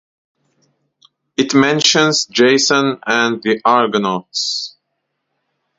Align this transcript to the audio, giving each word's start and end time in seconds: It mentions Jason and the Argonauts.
It 1.37 1.53
mentions 1.53 2.25
Jason 2.25 2.97
and 3.05 3.39
the 3.43 3.61
Argonauts. 3.63 4.75